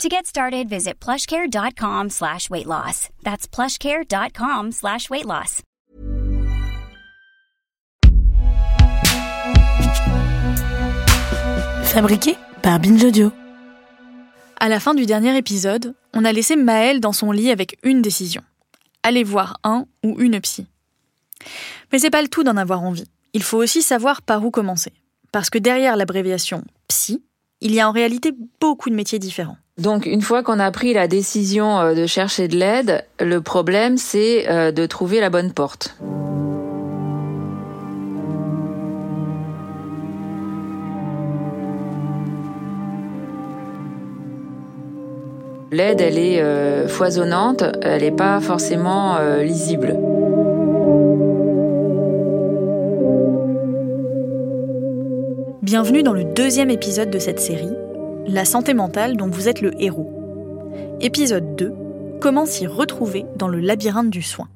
[0.00, 3.08] To get started, visit plushcare.com slash weight loss.
[3.22, 5.62] That's plushcare.com slash weight loss.
[11.84, 13.30] Fabriqué par Binge Audio.
[14.58, 18.00] À la fin du dernier épisode, on a laissé Maëlle dans son lit avec une
[18.00, 18.42] décision.
[19.02, 20.66] Aller voir un ou une psy.
[21.92, 23.08] Mais c'est pas le tout d'en avoir envie.
[23.34, 24.92] Il faut aussi savoir par où commencer.
[25.32, 27.22] Parce que derrière l'abréviation psy,
[27.60, 29.58] il y a en réalité beaucoup de métiers différents.
[29.78, 33.96] Donc une fois qu'on a pris la décision euh, de chercher de l'aide, le problème
[33.96, 35.96] c'est euh, de trouver la bonne porte.
[45.70, 49.96] L'aide, elle est euh, foisonnante, elle n'est pas forcément lisible.
[55.62, 57.72] Bienvenue dans le deuxième épisode de cette série,
[58.28, 60.10] La santé mentale dont vous êtes le héros.
[61.00, 61.72] Épisode 2,
[62.20, 64.48] Comment s'y retrouver dans le labyrinthe du soin.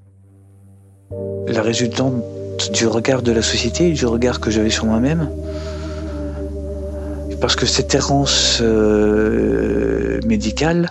[1.48, 2.22] La résultante
[2.72, 5.28] du regard de la société, du regard que j'avais sur moi-même,
[7.40, 10.90] parce que cette errance euh, médicale,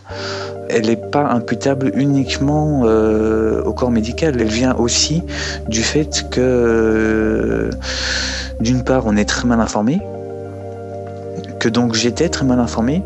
[0.69, 5.23] elle n'est pas imputable uniquement euh, au corps médical, elle vient aussi
[5.69, 7.69] du fait que, euh,
[8.59, 10.01] d'une part, on est très mal informé,
[11.65, 13.01] que donc j'étais très mal informé,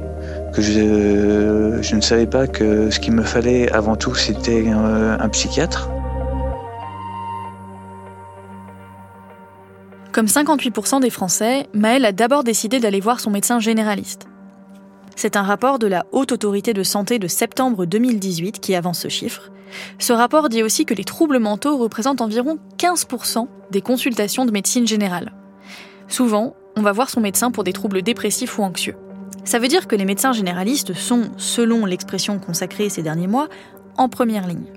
[0.54, 5.30] que je, ne savais pas que ce qu'il me fallait avant tout c'était un, un
[5.30, 5.90] psychiatre.
[10.12, 14.28] Comme 58% des Français, Maëlle a d'abord décidé d'aller voir son médecin généraliste.
[15.16, 19.08] C'est un rapport de la Haute Autorité de Santé de septembre 2018 qui avance ce
[19.08, 19.54] chiffre.
[20.00, 24.86] Ce rapport dit aussi que les troubles mentaux représentent environ 15% des consultations de médecine
[24.86, 25.32] générale.
[26.10, 28.96] Souvent, on va voir son médecin pour des troubles dépressifs ou anxieux.
[29.44, 33.50] Ça veut dire que les médecins généralistes sont, selon l'expression consacrée ces derniers mois,
[33.98, 34.72] en première ligne.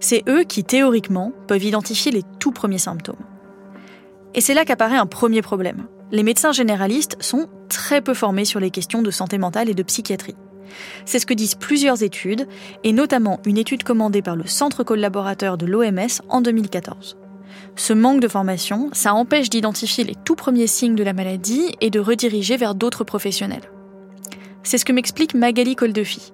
[0.00, 3.24] C'est eux qui, théoriquement, peuvent identifier les tout premiers symptômes.
[4.34, 5.86] Et c'est là qu'apparaît un premier problème.
[6.10, 9.82] Les médecins généralistes sont très peu formés sur les questions de santé mentale et de
[9.84, 10.34] psychiatrie.
[11.04, 12.48] C'est ce que disent plusieurs études,
[12.82, 17.16] et notamment une étude commandée par le Centre collaborateur de l'OMS en 2014.
[17.76, 21.90] Ce manque de formation, ça empêche d'identifier les tout premiers signes de la maladie et
[21.90, 23.70] de rediriger vers d'autres professionnels.
[24.62, 26.32] C'est ce que m'explique Magali Coldefi.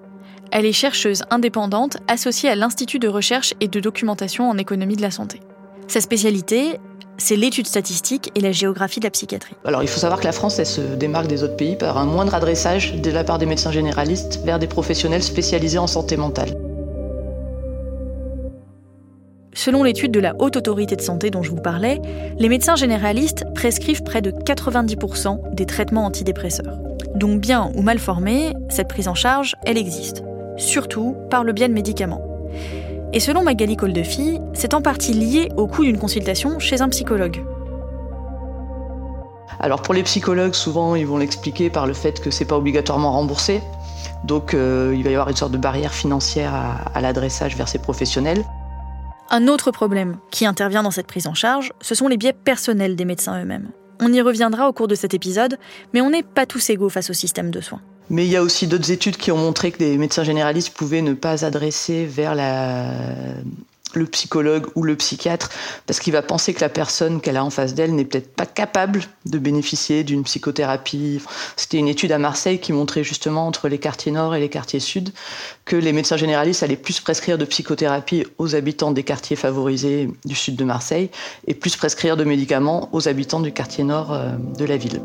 [0.51, 5.01] Elle est chercheuse indépendante associée à l'Institut de recherche et de documentation en économie de
[5.01, 5.41] la santé.
[5.87, 6.79] Sa spécialité,
[7.17, 9.55] c'est l'étude statistique et la géographie de la psychiatrie.
[9.65, 12.33] Alors il faut savoir que la France, se démarque des autres pays par un moindre
[12.33, 16.53] adressage de la part des médecins généralistes vers des professionnels spécialisés en santé mentale.
[19.53, 21.99] Selon l'étude de la Haute Autorité de Santé dont je vous parlais,
[22.37, 26.77] les médecins généralistes prescrivent près de 90% des traitements antidépresseurs.
[27.15, 30.23] Donc bien ou mal formés, cette prise en charge, elle existe.
[30.57, 32.21] Surtout par le biais de médicaments.
[33.11, 37.43] Et selon Magali Coldefi, c'est en partie lié au coût d'une consultation chez un psychologue.
[39.59, 43.11] Alors pour les psychologues, souvent ils vont l'expliquer par le fait que c'est pas obligatoirement
[43.11, 43.61] remboursé.
[44.23, 46.53] Donc euh, il va y avoir une sorte de barrière financière
[46.93, 48.45] à l'adressage vers ces professionnels.
[49.31, 52.95] Un autre problème qui intervient dans cette prise en charge, ce sont les biais personnels
[52.95, 53.69] des médecins eux-mêmes.
[54.01, 55.59] On y reviendra au cours de cet épisode,
[55.93, 57.81] mais on n'est pas tous égaux face au système de soins.
[58.09, 61.03] Mais il y a aussi d'autres études qui ont montré que des médecins généralistes pouvaient
[61.03, 62.91] ne pas adresser vers la,
[63.93, 65.49] le psychologue ou le psychiatre
[65.85, 68.45] parce qu'il va penser que la personne qu'elle a en face d'elle n'est peut-être pas
[68.45, 71.21] capable de bénéficier d'une psychothérapie.
[71.55, 74.79] C'était une étude à Marseille qui montrait justement entre les quartiers nord et les quartiers
[74.79, 75.11] sud
[75.65, 80.35] que les médecins généralistes allaient plus prescrire de psychothérapie aux habitants des quartiers favorisés du
[80.35, 81.09] sud de Marseille
[81.47, 85.01] et plus prescrire de médicaments aux habitants du quartier nord euh, de la ville.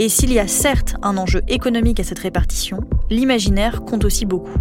[0.00, 2.80] Et s'il y a certes un enjeu économique à cette répartition,
[3.10, 4.58] l'imaginaire compte aussi beaucoup.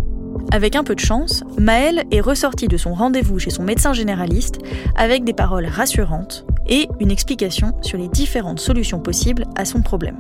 [0.52, 4.60] Avec un peu de chance, Maëlle est ressortie de son rendez-vous chez son médecin généraliste
[4.98, 10.18] avec des paroles rassurantes et une explication sur les différentes solutions possibles à son problème,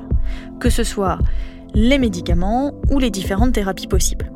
[0.61, 1.19] que ce soit
[1.73, 4.31] les médicaments ou les différentes thérapies possibles.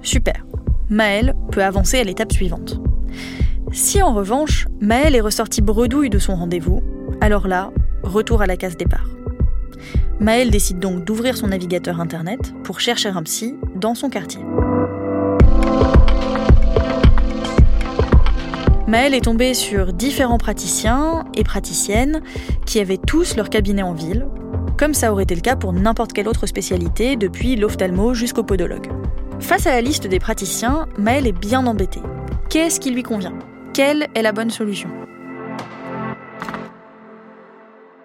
[0.00, 0.46] Super,
[0.90, 2.80] Maëlle peut avancer à l'étape suivante.
[3.72, 6.84] Si en revanche, Maëlle est ressortie bredouille de son rendez-vous,
[7.20, 7.72] alors là,
[8.04, 9.08] retour à la case départ.
[10.20, 14.42] Maëlle décide donc d'ouvrir son navigateur internet pour chercher un psy dans son quartier.
[18.86, 22.20] Maëlle est tombée sur différents praticiens et praticiennes
[22.66, 24.26] qui avaient tous leur cabinet en ville,
[24.76, 28.88] comme ça aurait été le cas pour n'importe quelle autre spécialité, depuis l'ophtalmo jusqu'au podologue.
[29.38, 32.02] Face à la liste des praticiens, Maëlle est bien embêtée.
[32.50, 33.38] Qu'est-ce qui lui convient?
[33.72, 34.90] Quelle est la bonne solution?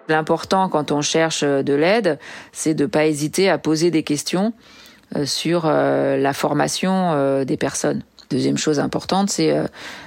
[0.08, 2.18] L'important quand on cherche de l'aide,
[2.52, 4.52] c'est de ne pas hésiter à poser des questions
[5.14, 8.02] euh, sur euh, la formation euh, des personnes.
[8.28, 9.54] Deuxième chose importante, c'est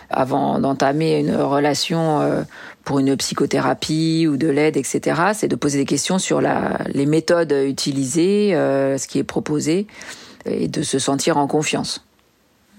[0.10, 2.46] avant d'entamer une relation
[2.84, 7.06] pour une psychothérapie ou de l'aide, etc., c'est de poser des questions sur la, les
[7.06, 9.88] méthodes utilisées, ce qui est proposé,
[10.44, 12.04] et de se sentir en confiance.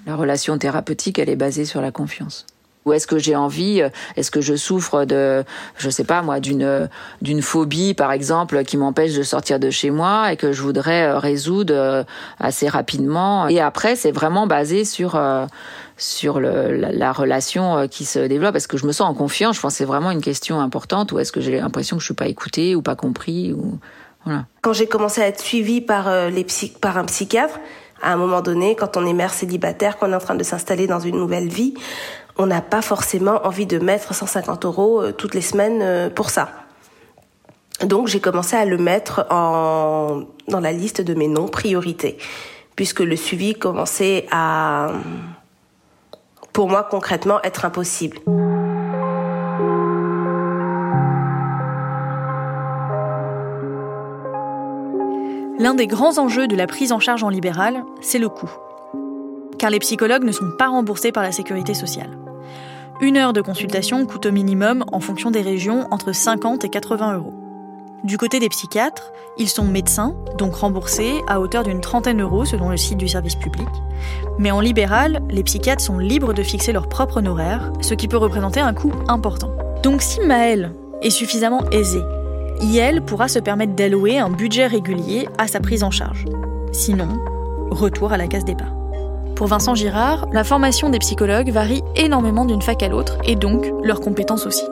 [0.06, 2.44] La relation thérapeutique, elle est basée sur la confiance.
[2.90, 5.44] Ou est-ce que j'ai envie, euh, est-ce que je souffre de,
[5.76, 6.88] je sais pas moi, d'une
[7.22, 11.04] d'une phobie par exemple qui m'empêche de sortir de chez moi et que je voudrais
[11.04, 12.02] euh, résoudre euh,
[12.40, 13.46] assez rapidement.
[13.46, 15.20] Et après, c'est vraiment basé sur
[15.96, 18.56] sur la, relation qui se développe.
[18.56, 19.56] Est-ce que je me sens en confiance?
[19.56, 21.12] Je pense que c'est vraiment une question importante.
[21.12, 23.54] Ou est-ce que j'ai l'impression que je suis pas écoutée ou pas compris.
[24.62, 26.46] Quand j'ai commencé à être suivie par les
[26.80, 27.60] par un psychiatre,
[28.02, 30.86] à un moment donné, quand on est mère célibataire, qu'on est en train de s'installer
[30.86, 31.74] dans une nouvelle vie,
[32.40, 36.30] on n'a pas forcément envie de mettre 150 euros euh, toutes les semaines euh, pour
[36.30, 36.48] ça.
[37.84, 42.18] Donc j'ai commencé à le mettre dans la liste de mes non-priorités,
[42.76, 44.92] puisque le suivi commençait à,
[46.52, 48.18] pour moi concrètement, être impossible.
[55.58, 58.50] L'un des grands enjeux de la prise en charge en libéral, c'est le coût.
[59.58, 62.19] Car les psychologues ne sont pas remboursés par la sécurité sociale.
[63.02, 67.16] Une heure de consultation coûte au minimum, en fonction des régions, entre 50 et 80
[67.16, 67.32] euros.
[68.04, 72.68] Du côté des psychiatres, ils sont médecins, donc remboursés à hauteur d'une trentaine d'euros selon
[72.68, 73.68] le site du service public.
[74.38, 78.18] Mais en libéral, les psychiatres sont libres de fixer leur propre honoraire, ce qui peut
[78.18, 79.50] représenter un coût important.
[79.82, 82.04] Donc si Maëlle est suffisamment aisée,
[82.60, 86.26] IEL pourra se permettre d'allouer un budget régulier à sa prise en charge.
[86.72, 87.08] Sinon,
[87.70, 88.79] retour à la case départ.
[89.40, 93.72] Pour Vincent Girard, la formation des psychologues varie énormément d'une fac à l'autre et donc
[93.82, 94.66] leurs compétences aussi.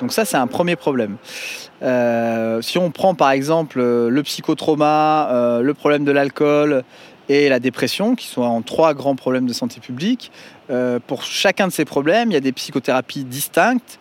[0.00, 1.18] Donc ça, c'est un premier problème.
[1.82, 6.82] Euh, si on prend par exemple le psychotrauma, euh, le problème de l'alcool,
[7.28, 10.30] et la dépression, qui sont en trois grands problèmes de santé publique.
[10.70, 13.98] Euh, pour chacun de ces problèmes, il y a des psychothérapies distinctes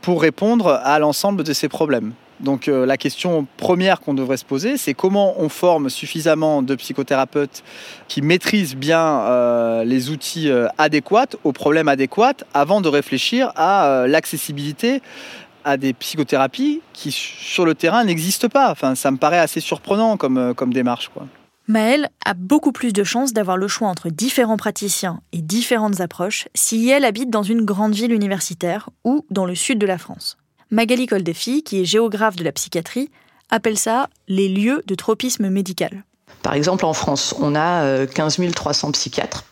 [0.00, 2.12] pour répondre à l'ensemble de ces problèmes.
[2.40, 6.74] Donc euh, la question première qu'on devrait se poser, c'est comment on forme suffisamment de
[6.74, 7.62] psychothérapeutes
[8.08, 15.00] qui maîtrisent bien euh, les outils adéquats aux problèmes adéquats avant de réfléchir à l'accessibilité
[15.64, 18.70] à des psychothérapies qui sur le terrain n'existent pas.
[18.70, 21.08] Enfin, ça me paraît assez surprenant comme, comme démarche.
[21.08, 21.26] Quoi.
[21.66, 26.46] Maëlle a beaucoup plus de chances d'avoir le choix entre différents praticiens et différentes approches
[26.54, 30.36] si elle habite dans une grande ville universitaire ou dans le sud de la France.
[30.70, 33.10] Magali Coldefi, qui est géographe de la psychiatrie,
[33.50, 36.04] appelle ça les lieux de tropisme médical.
[36.42, 39.44] Par exemple, en France, on a 15 euh, 300 psychiatres.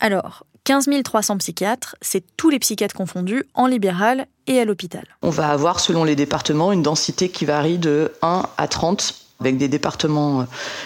[0.00, 5.04] Alors, 15 300 psychiatres, c'est tous les psychiatres confondus en libéral et à l'hôpital.
[5.20, 9.58] On va avoir, selon les départements, une densité qui varie de 1 à 30 avec
[9.58, 10.44] des départements euh,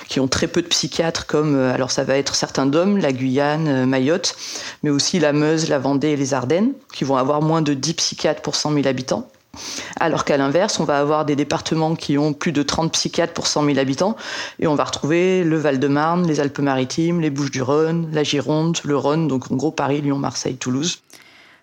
[0.09, 3.13] qui ont très peu de psychiatres, comme euh, alors ça va être certains DOM, la
[3.13, 4.35] Guyane, euh, Mayotte,
[4.83, 7.95] mais aussi la Meuse, la Vendée et les Ardennes, qui vont avoir moins de 10
[7.95, 9.29] psychiatres pour 100 000 habitants.
[10.01, 13.47] Alors qu'à l'inverse, on va avoir des départements qui ont plus de 30 psychiatres pour
[13.47, 14.17] 100 000 habitants,
[14.59, 19.51] et on va retrouver le Val-de-Marne, les Alpes-Maritimes, les Bouches-du-Rhône, la Gironde, le Rhône, donc
[19.51, 21.01] en gros Paris, Lyon, Marseille, Toulouse.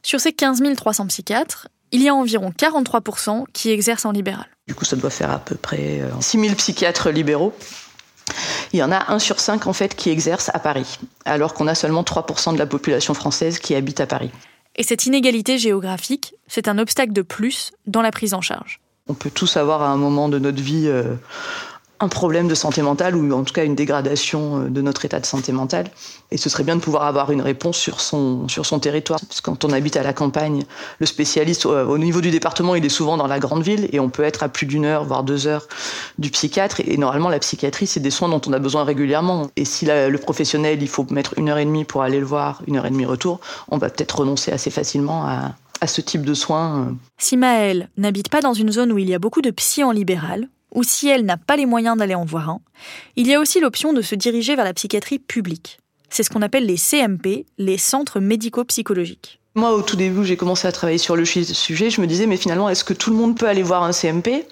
[0.02, 4.48] Sur ces 15 300 psychiatres, il y a environ 43% qui exercent en libéral.
[4.68, 7.54] Du coup, ça doit faire à peu près 6000 euh, psychiatres libéraux.
[8.74, 11.68] Il y en a un sur cinq en fait qui exerce à Paris, alors qu'on
[11.68, 14.32] a seulement 3% de la population française qui habite à Paris.
[14.76, 18.80] Et cette inégalité géographique, c'est un obstacle de plus dans la prise en charge.
[19.08, 21.14] On peut tous avoir à un moment de notre vie euh,
[22.03, 25.19] un problème de santé mentale ou en tout cas une dégradation euh, de notre état
[25.19, 25.89] de santé mentale.
[26.31, 29.19] Et ce serait bien de pouvoir avoir une réponse sur son, sur son territoire.
[29.22, 30.63] Parce que quand on habite à la campagne,
[31.00, 34.00] le spécialiste euh, au niveau du département, il est souvent dans la grande ville et
[34.00, 35.67] on peut être à plus d'une heure, voire deux heures
[36.17, 36.81] du psychiatre.
[36.86, 39.48] Et normalement, la psychiatrie, c'est des soins dont on a besoin régulièrement.
[39.55, 42.62] Et si le professionnel, il faut mettre une heure et demie pour aller le voir,
[42.67, 46.25] une heure et demie retour, on va peut-être renoncer assez facilement à, à ce type
[46.25, 46.95] de soins.
[47.17, 49.91] Si Maëlle n'habite pas dans une zone où il y a beaucoup de psy en
[49.91, 52.62] libéral, ou si elle n'a pas les moyens d'aller en voir un,
[53.15, 55.80] il y a aussi l'option de se diriger vers la psychiatrie publique.
[56.10, 59.39] c'est ce qu'on appelle les CMP, les centres médico-psychologiques.
[59.56, 61.92] Moi, au tout début, j'ai commencé à travailler sur le sujet.
[61.92, 64.48] Je me disais, mais finalement, est-ce que tout le monde peut aller voir un CMP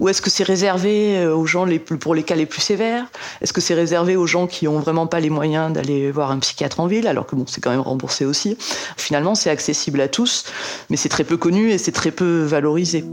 [0.00, 1.66] Ou est-ce que c'est réservé euh, aux gens
[2.00, 3.04] pour les cas les plus sévères?
[3.42, 6.38] Est-ce que c'est réservé aux gens qui ont vraiment pas les moyens d'aller voir un
[6.38, 8.56] psychiatre en ville, alors que bon, c'est quand même remboursé aussi?
[8.96, 10.46] Finalement, c'est accessible à tous,
[10.88, 13.04] mais c'est très peu connu et c'est très peu valorisé.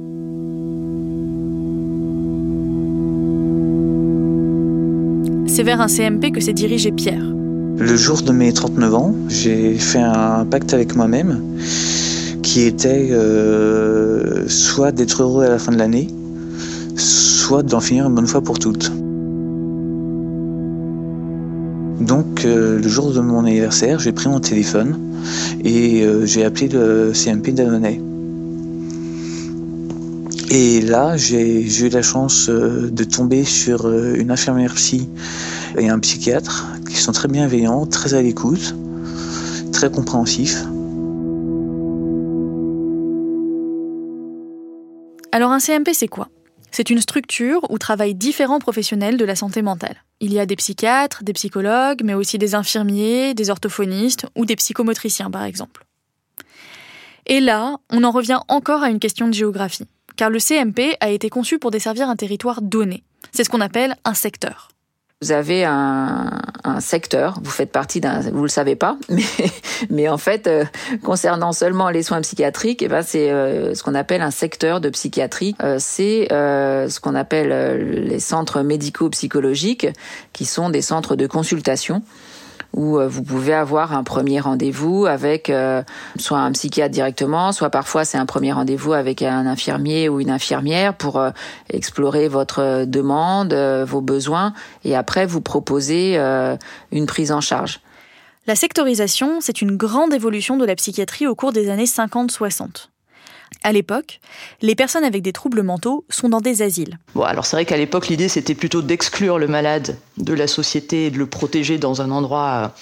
[5.55, 7.23] C'est vers un CMP que s'est dirigé Pierre.
[7.77, 11.43] Le jour de mes 39 ans, j'ai fait un pacte avec moi-même
[12.41, 16.07] qui était euh, soit d'être heureux à la fin de l'année,
[16.95, 18.91] soit d'en finir une bonne fois pour toutes.
[22.01, 24.97] Donc euh, le jour de mon anniversaire, j'ai pris mon téléphone
[25.63, 28.01] et euh, j'ai appelé le CMP d'Annonay.
[30.55, 35.09] Et là, j'ai eu la chance de tomber sur une infirmière psy
[35.79, 38.75] et un psychiatre qui sont très bienveillants, très à l'écoute,
[39.71, 40.61] très compréhensifs.
[45.31, 46.29] Alors un CMP, c'est quoi?
[46.69, 50.03] C'est une structure où travaillent différents professionnels de la santé mentale.
[50.19, 54.55] Il y a des psychiatres, des psychologues, mais aussi des infirmiers, des orthophonistes ou des
[54.55, 55.83] psychomotriciens par exemple.
[57.25, 61.09] Et là, on en revient encore à une question de géographie, car le CMP a
[61.09, 63.03] été conçu pour desservir un territoire donné.
[63.31, 64.69] C'est ce qu'on appelle un secteur
[65.23, 66.41] vous avez un,
[66.79, 69.23] secteur, vous faites partie d'un, vous le savez pas, mais,
[69.89, 70.65] mais en fait, euh,
[71.01, 74.89] concernant seulement les soins psychiatriques, eh ben c'est euh, ce qu'on appelle un secteur de
[74.89, 75.55] psychiatrie.
[75.63, 79.87] Euh, c'est ce qu'on appelle les centres médico-psychologiques,
[80.33, 82.01] qui sont des centres de consultation
[82.75, 85.83] où euh, vous pouvez avoir un premier rendez-vous avec euh,
[86.17, 90.29] soit un psychiatre directement, soit parfois c'est un premier rendez-vous avec un infirmier ou une
[90.29, 91.31] infirmière pour euh,
[91.69, 94.53] explorer votre demande, vos besoins,
[94.83, 96.17] et après vous proposer
[96.91, 97.79] une prise en charge.
[98.47, 102.87] La sectorisation, c'est une grande évolution de la psychiatrie au cours des années 50-60.
[103.63, 104.19] À l'époque,
[104.61, 106.97] les personnes avec des troubles mentaux sont dans des asiles.
[107.15, 111.07] Bon, alors c'est vrai qu'à l'époque, l'idée c'était plutôt d'exclure le malade de la société
[111.07, 112.73] et de le protéger dans un endroit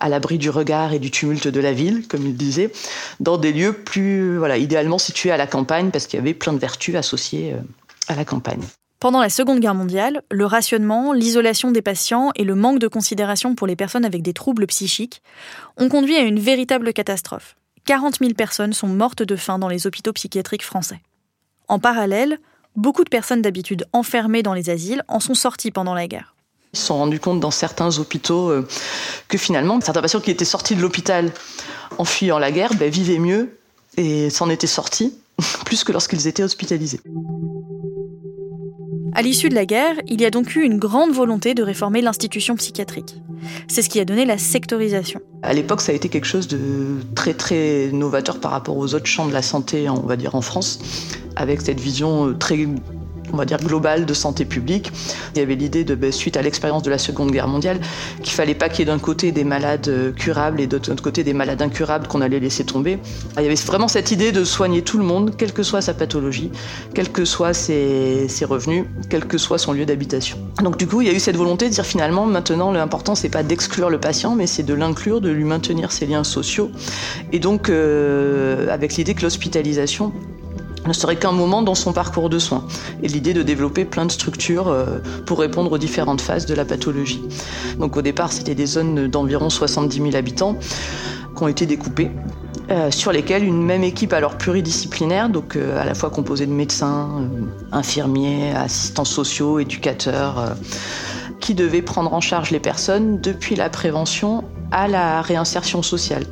[0.00, 2.72] à, l'abri du regard et du tumulte de la ville, comme il disait,
[3.20, 6.52] dans des lieux plus, voilà, idéalement situés à la campagne, parce qu'il y avait plein
[6.52, 7.60] de vertus associées euh,
[8.08, 8.62] à la campagne.
[9.00, 13.54] Pendant la Seconde Guerre mondiale, le rationnement, l'isolation des patients et le manque de considération
[13.54, 15.22] pour les personnes avec des troubles psychiques
[15.76, 17.54] ont conduit à une véritable catastrophe.
[17.88, 21.00] 40 000 personnes sont mortes de faim dans les hôpitaux psychiatriques français.
[21.68, 22.38] En parallèle,
[22.76, 26.34] beaucoup de personnes d'habitude enfermées dans les asiles en sont sorties pendant la guerre.
[26.74, 28.68] Ils se sont rendus compte dans certains hôpitaux euh,
[29.28, 31.32] que finalement, certains patients qui étaient sortis de l'hôpital
[31.96, 33.56] en fuyant la guerre ben, vivaient mieux
[33.96, 35.14] et s'en étaient sortis
[35.64, 37.00] plus que lorsqu'ils étaient hospitalisés.
[39.14, 42.02] À l'issue de la guerre, il y a donc eu une grande volonté de réformer
[42.02, 43.16] l'institution psychiatrique.
[43.68, 45.20] C'est ce qui a donné la sectorisation.
[45.42, 46.58] À l'époque, ça a été quelque chose de
[47.14, 50.40] très très novateur par rapport aux autres champs de la santé, on va dire en
[50.40, 50.80] France,
[51.36, 52.66] avec cette vision très
[53.32, 54.92] on va dire globale de santé publique.
[55.34, 57.80] Il y avait l'idée de, ben, suite à l'expérience de la Seconde Guerre mondiale,
[58.22, 61.02] qu'il fallait pas qu'il y ait d'un côté des malades euh, curables et de l'autre
[61.02, 62.98] côté des malades incurables qu'on allait laisser tomber.
[63.36, 65.94] Il y avait vraiment cette idée de soigner tout le monde, quelle que soit sa
[65.94, 66.50] pathologie,
[66.94, 70.38] quels que soient ses, ses revenus, quel que soit son lieu d'habitation.
[70.62, 73.28] Donc du coup, il y a eu cette volonté de dire finalement, maintenant, l'important c'est
[73.28, 76.70] pas d'exclure le patient, mais c'est de l'inclure, de lui maintenir ses liens sociaux.
[77.32, 80.12] Et donc, euh, avec l'idée que l'hospitalisation
[80.88, 82.64] ne serait qu'un moment dans son parcours de soins
[83.02, 86.64] et l'idée de développer plein de structures euh, pour répondre aux différentes phases de la
[86.64, 87.22] pathologie.
[87.78, 90.56] Donc au départ, c'était des zones d'environ 70 000 habitants
[91.36, 92.10] qui ont été découpées
[92.70, 96.52] euh, sur lesquelles une même équipe alors pluridisciplinaire, donc euh, à la fois composée de
[96.52, 97.08] médecins,
[97.70, 100.56] infirmiers, assistants sociaux, éducateurs,
[101.40, 106.24] qui devait prendre en charge les personnes depuis la prévention à la réinsertion sociale.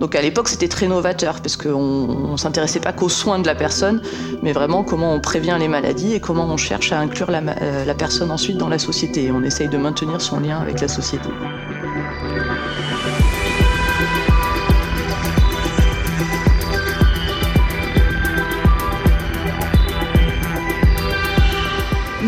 [0.00, 3.54] Donc à l'époque, c'était très novateur parce qu'on ne s'intéressait pas qu'aux soins de la
[3.54, 4.00] personne,
[4.42, 7.84] mais vraiment comment on prévient les maladies et comment on cherche à inclure la, euh,
[7.84, 9.30] la personne ensuite dans la société.
[9.30, 11.28] on essaye de maintenir son lien avec la société.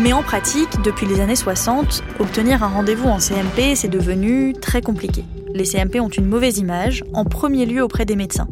[0.03, 4.81] Mais en pratique, depuis les années 60, obtenir un rendez-vous en CMP, c'est devenu très
[4.81, 5.23] compliqué.
[5.53, 8.49] Les CMP ont une mauvaise image, en premier lieu auprès des médecins.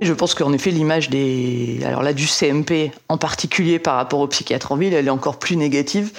[0.00, 4.72] Je pense qu'en effet, l'image des, alors du CMP en particulier par rapport aux psychiatres
[4.72, 6.10] en ville, elle est encore plus négative.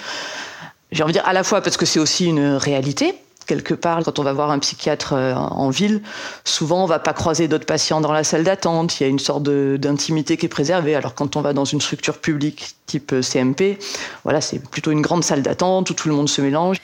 [0.90, 3.14] J'ai envie de dire à la fois parce que c'est aussi une réalité,
[3.50, 6.02] quelque part, quand on va voir un psychiatre euh, en ville,
[6.44, 9.00] souvent on va pas croiser d'autres patients dans la salle d'attente.
[9.00, 10.94] Il y a une sorte d'intimité qui est préservée.
[10.94, 13.80] Alors quand on va dans une structure publique type euh, CMP,
[14.22, 16.76] voilà, c'est plutôt une grande salle d'attente où tout le monde se mélange.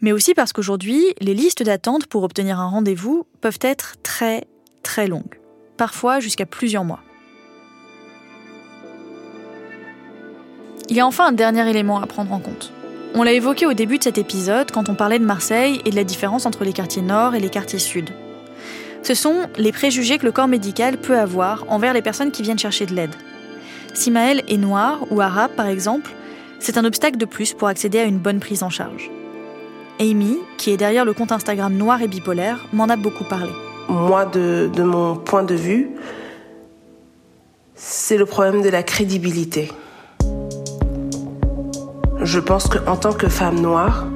[0.00, 4.44] mais aussi parce qu'aujourd'hui, les listes d'attente pour obtenir un rendez-vous peuvent être très
[4.84, 5.40] très longues,
[5.76, 7.00] parfois jusqu'à plusieurs mois.
[10.88, 12.72] Il y a enfin un dernier élément à prendre en compte.
[13.14, 15.96] On l'a évoqué au début de cet épisode quand on parlait de Marseille et de
[15.96, 18.08] la différence entre les quartiers nord et les quartiers sud.
[19.02, 22.58] Ce sont les préjugés que le corps médical peut avoir envers les personnes qui viennent
[22.58, 23.14] chercher de l'aide.
[23.92, 26.10] Si Maël est noir ou arabe par exemple,
[26.58, 29.10] c'est un obstacle de plus pour accéder à une bonne prise en charge.
[30.00, 33.50] Amy, qui est derrière le compte Instagram Noir et Bipolaire, m'en a beaucoup parlé.
[33.88, 35.90] Moi, de, de mon point de vue,
[37.74, 39.70] c'est le problème de la crédibilité.
[42.24, 44.06] Je pense qu'en tant que femme noire,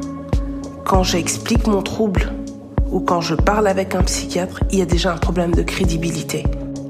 [0.85, 2.33] quand j'explique mon trouble
[2.93, 6.45] ou quand je parle avec un psychiatre, il y a déjà un problème de crédibilité.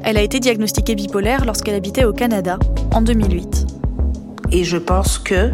[0.05, 2.59] Elle a été diagnostiquée bipolaire lorsqu'elle habitait au Canada
[2.93, 3.67] en 2008.
[4.53, 5.53] Et je pense que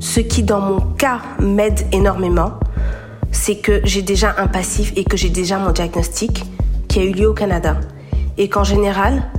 [0.00, 2.54] ce qui, dans mon cas, m'aide énormément,
[3.30, 6.44] c'est que j'ai déjà un passif et que j'ai déjà mon diagnostic
[6.88, 7.78] qui a eu lieu au Canada.
[8.38, 9.30] Et qu'en général,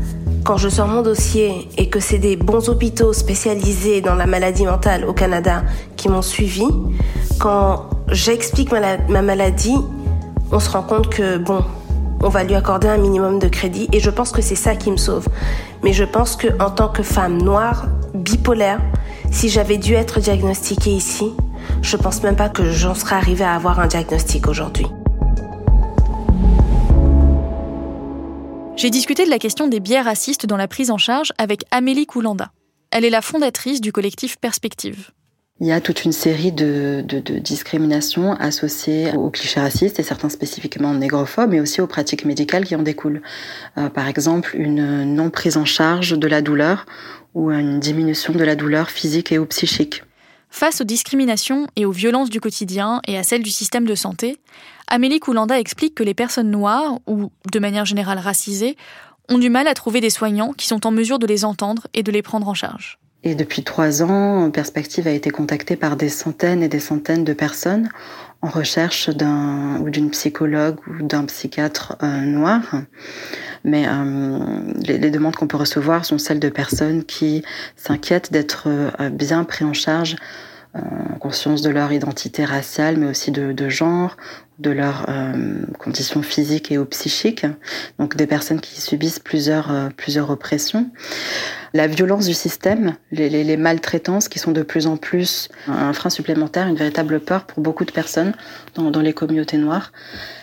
[0.46, 4.64] quand je sors mon dossier et que c'est des bons hôpitaux spécialisés dans la maladie
[4.64, 5.64] mentale au Canada
[5.98, 6.66] qui m'ont suivi,
[7.40, 9.76] quand j'explique ma, maladie,
[10.52, 11.64] on se rend compte que, bon,
[12.22, 14.92] on va lui accorder un minimum de crédit et je pense que c'est ça qui
[14.92, 15.28] me sauve.
[15.84, 18.80] Mais je pense que en tant que femme noire, bipolaire,
[19.32, 21.34] si j'avais dû être diagnostiquée ici,
[21.82, 24.86] je pense même pas que j'en serais arrivée à avoir un diagnostic aujourd'hui.
[28.86, 32.06] J'ai discuté de la question des biais racistes dans la prise en charge avec Amélie
[32.06, 32.52] Koulanda.
[32.92, 35.10] Elle est la fondatrice du collectif Perspective.
[35.60, 40.04] Il y a toute une série de, de, de, discriminations associées aux clichés racistes et
[40.04, 43.24] certains spécifiquement négrophobes, mais aussi aux pratiques médicales qui en découlent.
[43.80, 46.86] Euh, par exemple, une non prise en charge de la douleur
[47.34, 50.04] ou une diminution de la douleur physique et ou psychique.
[50.52, 54.38] Face aux discriminations et aux violences du quotidien et à celles du système de santé,
[54.88, 58.78] Amélie Koulanda explique que les personnes noires, ou de manière générale racisées,
[59.30, 62.04] ont du mal à trouver des soignants qui sont en mesure de les entendre et
[62.04, 63.00] de les prendre en charge.
[63.24, 67.34] Et depuis trois ans, Perspective a été contactée par des centaines et des centaines de
[67.34, 67.90] personnes
[68.44, 72.62] en recherche d'un ou d'une psychologue ou d'un psychiatre euh, noir.
[73.64, 74.40] Mais euh,
[74.86, 77.44] les, demandes qu'on peut recevoir sont celles de personnes qui
[77.76, 80.16] s'inquiètent d'être euh, bien pris en charge
[80.76, 84.18] en conscience de leur identité raciale, mais aussi de genre,
[84.60, 85.34] de leurs euh,
[85.80, 87.46] conditions physiques et ou psychiques.
[88.00, 90.90] Donc des personnes qui subissent plusieurs, euh, plusieurs oppressions
[91.76, 96.68] la violence du système, les, maltraitances qui sont de plus en plus un frein supplémentaire,
[96.68, 98.32] une véritable peur pour beaucoup de personnes
[98.76, 99.92] dans, dans les communautés noires,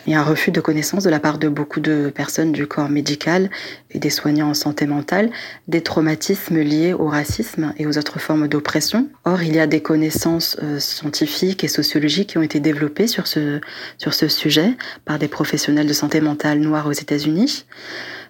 [0.07, 3.49] et un refus de connaissance de la part de beaucoup de personnes du corps médical
[3.93, 5.31] et des soignants en santé mentale,
[5.69, 9.09] des traumatismes liés au racisme et aux autres formes d'oppression.
[9.25, 13.27] Or, il y a des connaissances euh, scientifiques et sociologiques qui ont été développées sur
[13.27, 13.61] ce,
[14.03, 17.67] sur ce sujet par des professionnels de santé mentale noirs aux États-Unis.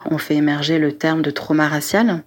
[0.04, 2.22] On fait émerger le terme de trauma racial,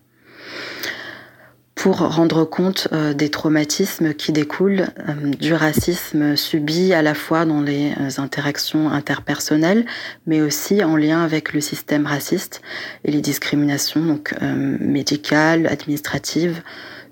[1.75, 7.45] pour rendre compte euh, des traumatismes qui découlent euh, du racisme subi à la fois
[7.45, 9.85] dans les euh, interactions interpersonnelles,
[10.25, 12.63] mais aussi en lien avec le système raciste
[13.03, 16.63] et les discriminations donc médicales, administratives,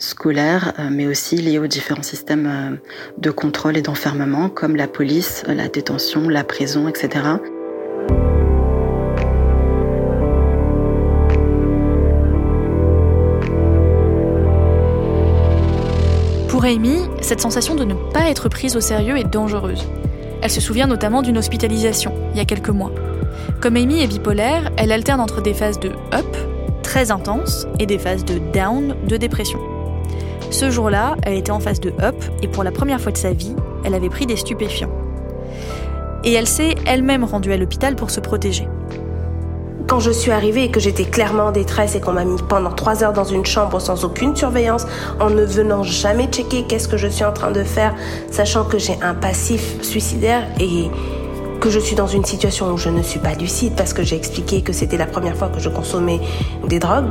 [0.03, 2.79] scolaires, mais aussi liées aux différents systèmes
[3.17, 7.37] de contrôle et d'enfermement comme la police, la détention, la prison, etc.
[16.53, 19.87] Pour Amy, cette sensation de ne pas être prise au sérieux est dangereuse.
[20.41, 22.91] Elle se souvient notamment d'une hospitalisation, il y a quelques mois.
[23.59, 26.37] Comme Amy est bipolaire, elle alterne entre des phases de up,
[26.83, 29.59] très intenses, et des phases de down, de dépression.
[30.53, 33.33] Ce jour-là, elle était en phase de up, et pour la première fois de sa
[33.33, 34.91] vie, elle avait pris des stupéfiants.
[36.23, 38.67] Et elle s'est elle-même rendue à l'hôpital pour se protéger.
[39.87, 42.69] Quand je suis arrivée et que j'étais clairement en détresse et qu'on m'a mis pendant
[42.69, 44.85] trois heures dans une chambre sans aucune surveillance,
[45.19, 47.95] en ne venant jamais checker qu'est-ce que je suis en train de faire,
[48.29, 50.91] sachant que j'ai un passif suicidaire et
[51.61, 54.17] que je suis dans une situation où je ne suis pas lucide parce que j'ai
[54.17, 56.19] expliqué que c'était la première fois que je consommais
[56.67, 57.09] des drogues,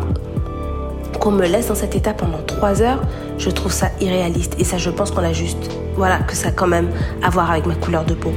[1.22, 3.00] qu'on me laisse dans cet état pendant trois heures,
[3.38, 4.56] je trouve ça irréaliste.
[4.58, 6.90] Et ça, je pense qu'on a juste, voilà, que ça a quand même
[7.22, 8.32] à voir avec ma couleur de peau.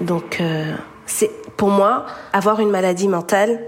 [0.00, 0.74] Donc, euh,
[1.06, 3.60] c'est pour moi, avoir une maladie mentale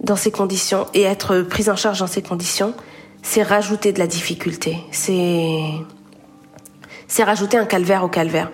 [0.00, 2.72] dans ces conditions et être prise en charge dans ces conditions,
[3.22, 4.78] c'est rajouter de la difficulté.
[4.90, 5.58] C'est,
[7.08, 8.50] c'est rajouter un calvaire au calvaire.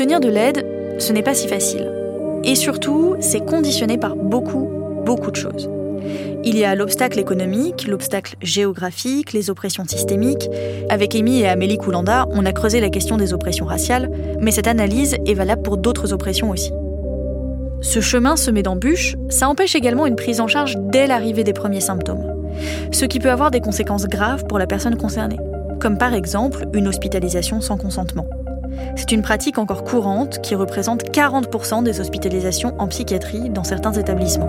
[0.00, 0.64] Obtenir de l'aide,
[1.00, 1.90] ce n'est pas si facile.
[2.44, 4.70] Et surtout, c'est conditionné par beaucoup,
[5.04, 5.68] beaucoup de choses.
[6.44, 10.48] Il y a l'obstacle économique, l'obstacle géographique, les oppressions systémiques.
[10.88, 14.08] Avec Amy et Amélie Koulanda, on a creusé la question des oppressions raciales,
[14.38, 16.70] mais cette analyse est valable pour d'autres oppressions aussi.
[17.80, 21.80] Ce chemin semé d'embûches, ça empêche également une prise en charge dès l'arrivée des premiers
[21.80, 22.46] symptômes,
[22.92, 25.40] ce qui peut avoir des conséquences graves pour la personne concernée,
[25.80, 28.28] comme par exemple une hospitalisation sans consentement.
[28.96, 34.48] C'est une pratique encore courante qui représente 40% des hospitalisations en psychiatrie dans certains établissements.